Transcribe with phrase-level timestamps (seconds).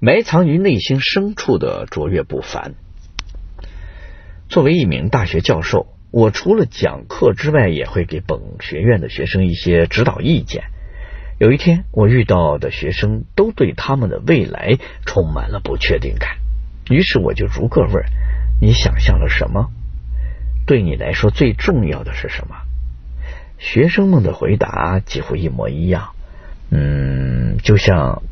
[0.00, 2.74] 埋藏于内心深处的卓越不凡。
[4.48, 10.64] 作为一名大学教授，我除了讲课之外，也会给本学院的学生一些指导意见。
[11.38, 16.38] 有一天，我遇到的学生都对他们的未来充满了不确定感，
[16.88, 18.04] 于是我就逐个问
[18.60, 19.70] ：“你想象了什么？
[20.66, 22.56] 对你来说最重要的是什么？”
[23.58, 26.10] 学生们的回答几乎一模一样。
[26.70, 28.22] 嗯，就像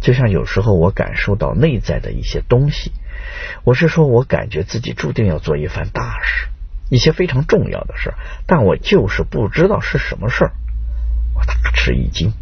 [0.00, 2.92] 就像有时候我感受到内在的一些东西。
[3.64, 6.48] 我是说，我感觉自己注定要做一番大事，
[6.90, 8.14] 一些非常重要的事，
[8.46, 10.52] 但我就是不知道是什么事儿。
[11.34, 12.32] 我大吃一惊，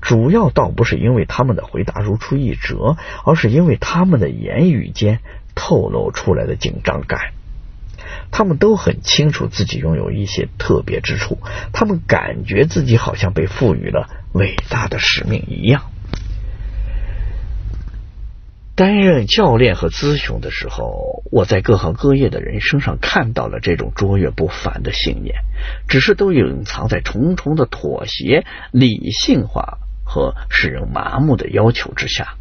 [0.00, 5.20] 主要倒不是因为他们的回答如出一辙，而是因为他们的言语间
[5.54, 7.32] 透露出来的紧张感。
[8.30, 11.38] 他们都很清楚自己拥有一些特别之处，
[11.72, 15.90] 他们感觉自己好像被赋予了伟大的使命一样。
[18.76, 25.36] 担任教练和咨询的时候，我在各行各业的人身上看到了这种卓越不凡的信念，
[25.88, 32.34] 只是都隐藏在重重的妥协、理性化和使人麻木的要求之下。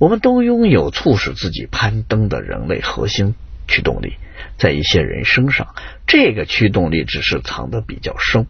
[0.00, 3.36] 我们都拥有促使自己攀登的人类核心
[3.68, 4.14] 驱动力，
[4.58, 5.76] 在一些人身上，
[6.08, 8.48] 这个驱动力只是藏得比较深，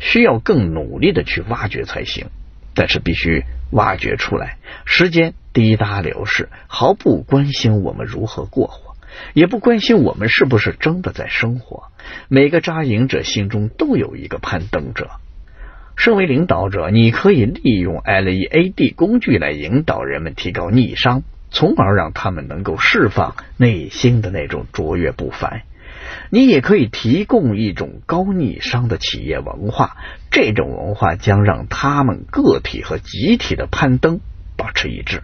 [0.00, 2.26] 需要更努力的去挖掘才行。
[2.74, 8.96] 但是必须挖掘出来，时间滴答流逝，毫不关心我们如何过活，
[9.32, 11.84] 也不关心我们是不是真的在生活。
[12.28, 15.10] 每个扎营者心中都有一个攀登者。
[15.96, 25.62] 身为领导者，你可以利用 LEAD 工具来引导人们提高逆商，从而让他们能够释放内心的那种卓越不凡。
[26.30, 29.96] 你也可以提供一种高逆商的企业文化，
[30.30, 34.20] 这种文化将让他们个体和集体的攀登
[34.56, 35.22] 保持一致，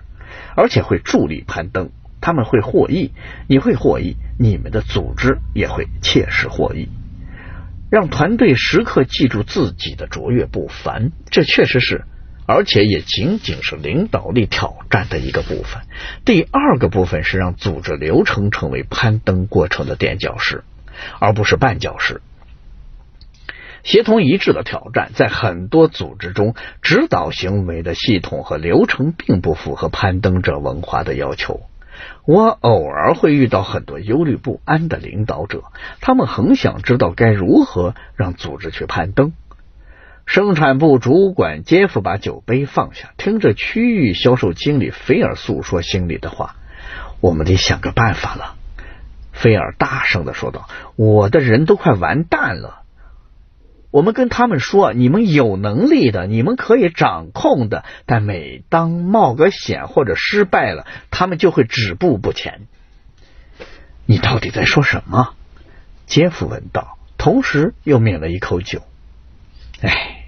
[0.57, 1.91] 而且会助力攀登。
[2.23, 3.13] 他们会获益，
[3.49, 6.91] 你会获益，你们的组织也会切实获益。
[7.91, 12.05] 让团队时刻记住自己的卓越不凡，这确实是，
[12.47, 15.83] 而且也仅仅是领导力挑战的一个部分。
[16.27, 20.63] 第二个部分是让组织流程成为攀登过程的垫脚石。
[21.19, 22.21] 而不是绊脚石。
[23.83, 31.63] 协同一致的挑战，在很多组织中，指导行为的系统和流程并不符合攀登者文化的要求。
[32.27, 35.65] 我偶尔会遇到很多忧虑不安的领导者，
[36.01, 39.33] 他们很想知道该如何让组织去攀登。
[40.27, 46.55] 生产部主管杰夫把酒杯放下，听着区域销售经理菲尔诉说心里的话
[47.21, 48.57] ：“我们得想个办法了。”
[49.41, 52.83] 菲尔大声的说道：“我的人都快完蛋了。
[53.91, 57.83] 我们跟他们说，你们有能力的，你们可以掌控的。
[58.05, 62.67] 但每当冒个险或者失败了，他们就会止步不前。
[64.05, 65.33] 你到底在说什么？”
[66.05, 68.83] 杰夫问道，同时又抿了一口酒。
[69.81, 70.27] 哎，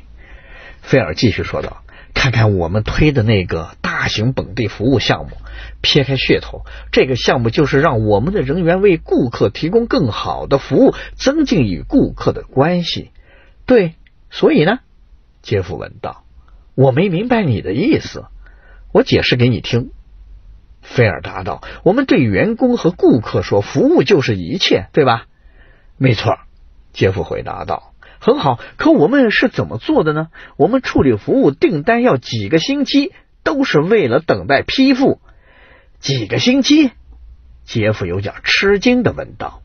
[0.80, 1.82] 菲尔继续说道
[2.14, 5.36] ：“看看我们推的那个大大型本地服务项目。”
[5.80, 13.12] 撇开噱头，这个项目就是让我们的人员为顾客提供更好的服务，增进与顾客的关系。
[13.64, 13.94] 对，
[14.28, 14.80] 所以呢，
[15.40, 16.24] 杰夫问道
[16.74, 18.24] ：“我没明白你的意思，
[18.92, 19.90] 我解释给你听。”
[20.82, 25.26] 菲尔答道：“我们对员工和顾客说，服务就是一切，对吧
[25.96, 26.38] ？”“没错。”
[26.92, 27.92] 杰夫回答道。
[28.18, 30.28] “很好，可我们是怎么做的呢？
[30.56, 35.20] 我们处理服务订单要几个星期，都是为了等待批复。”
[36.00, 36.90] 几个星期，
[37.64, 39.62] 杰夫有点吃惊的问道：“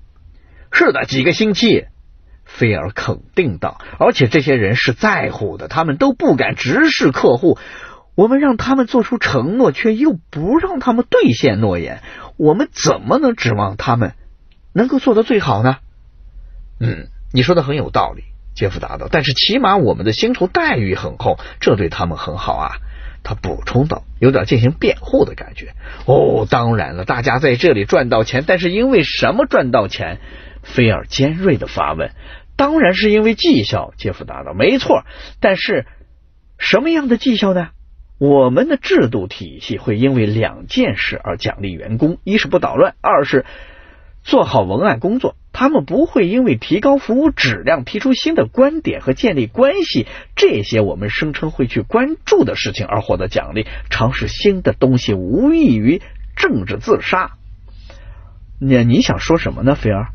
[0.71, 1.87] 是的，几个星期。”
[2.45, 3.81] 菲尔肯定道。
[3.99, 7.57] “而且这些人是在乎的，他们都不敢直视客户。
[8.15, 12.01] 我们让他们做出承诺，却又不让他们兑现诺言，
[12.37, 14.13] 我们怎么能指望他们
[14.73, 15.77] 能够做得最好呢
[16.79, 18.23] ？”“嗯，你说的很有道理。”
[18.55, 19.07] 杰夫答道。
[19.11, 22.77] “但是起码我们的薪酬待遇很厚，这对他们很好啊。”
[23.23, 25.73] 他补充道，有点进行辩护的感觉。
[26.05, 30.19] 哦，当然了，大家在这里赚到钱，但是因为什么赚到钱？
[30.63, 32.11] 菲尔尖锐的发问。
[32.57, 34.53] 当然是因为绩效，杰夫答道。
[34.53, 35.03] 没错，
[35.39, 35.85] 但是
[36.57, 37.69] 什么样的绩效呢？
[38.19, 43.45] 我们的制度体系会因为两件事而奖励员工：一是不捣乱，二是
[44.23, 45.35] 做好文案工作。
[45.59, 50.05] 他们不会因为提高服务质量、提出新的观点和建立关系
[50.35, 53.65] 这些我们声称会去关注的事情而获得奖励。
[53.89, 55.99] 尝试新的东西无异于
[56.35, 57.31] 政治自杀。
[58.61, 60.09] 那你想说什么呢，菲尔？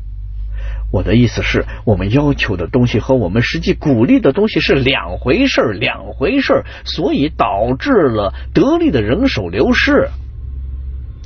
[0.93, 10.07] 我的意思是我们要求的东西和我们实际鼓励的东西是两回事两回事所以导致了得力的人手流失。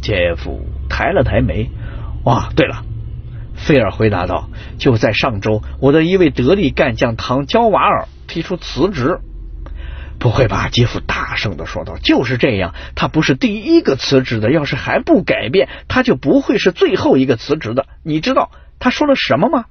[0.01, 1.69] 杰夫抬了抬眉。
[2.25, 2.83] 哇，对了，
[3.57, 4.49] 菲尔回答道
[4.79, 9.19] ：“就在上周，我的一位得力干将唐焦瓦尔提出辞职。”
[10.19, 10.69] 不会吧？
[10.71, 14.51] 杰夫大声的说道：“就是这样，他不是第一个辞职的。
[14.51, 17.85] 要是还不改变，他就不会是最后一个辞职的。
[18.03, 18.49] 你知道
[18.79, 19.65] 他说了什么吗？”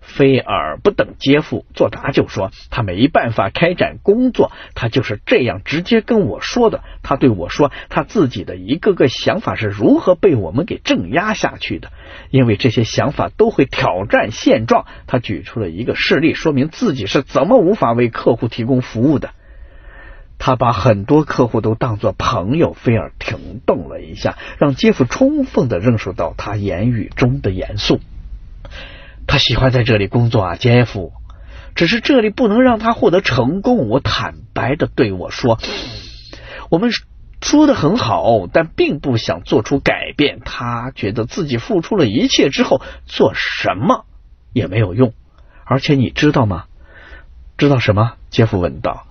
[0.00, 6.82] 菲尔不等杰夫作答就说：“他没办法开展工作，他就是这样直接跟我说的。
[7.02, 11.92] 他对我说，他自己的一个个想法是如何被我们给镇压下去的，
[12.30, 14.86] 因为这些想法都会挑战现状。
[15.06, 19.30] 他举出了一个事例，说明自己是怎么无法为客户提供服务的。
[20.38, 28.00] 他把很多客户都当作朋友。”菲尔停顿了一下，让杰夫充分的认识到他言语中的严肃。
[29.30, 31.12] 他喜欢在这里工作啊，杰夫。
[31.76, 33.88] 只是这里不能让他获得成功。
[33.88, 35.60] 我坦白的对我说
[36.68, 36.90] ：“我们
[37.40, 44.04] 说的很好，但并不想做出改变。”他觉得自己付出了一切之后，做什么
[44.52, 45.14] 也没有用。
[45.64, 46.64] 而且你知道吗？
[47.56, 48.14] 知道什么？
[48.30, 49.06] 杰夫问道。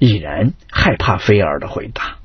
[0.00, 2.16] 已然害怕菲尔的回答。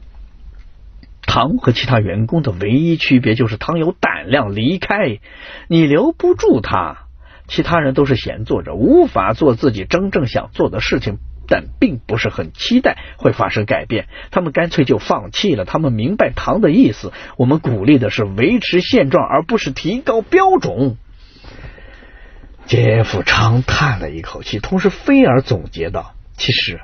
[1.21, 5.19] 唐和其他员工的唯一区别就是唐有胆量离开，
[5.67, 7.03] 你留不住他。
[7.47, 11.17] 其他人都是闲坐着，无法做自己真正想做的事情，
[11.47, 14.07] 但并不是很期待会发生改变。
[14.31, 15.63] 他们干脆就放弃了。
[15.63, 20.97] 他们明白唐的意思，我们鼓励的是维持现状，而不是提高标准。
[22.65, 26.81] 杰夫长叹了一口气，同时菲尔总结道：“其实。”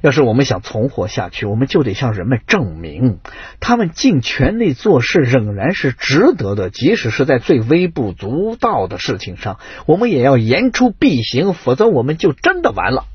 [0.00, 3.18] 要是我们想存活下去，我们就得向人们证明，
[3.60, 13.06] 他们尽全力做事仍然是值得的，即使是在最微不足道的事情上，我们也要言出必行，否则我们就真的完了。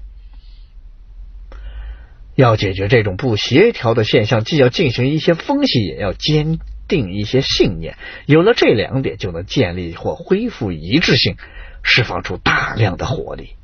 [2.36, 7.98] 要解决这种不协调的现象，既要进行一些分析，也要坚定一些信念。
[8.26, 11.36] 有了这两点，就能建立或恢复一致性，
[11.84, 13.59] 释放出大量的活力。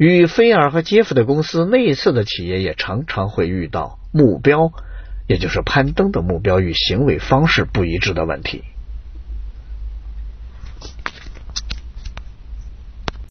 [0.00, 4.72] 与菲尔和杰夫的公司类似的企业也常常会遇到目标，
[5.28, 8.64] 也就是攀登的目标与行为方式不一致的问题。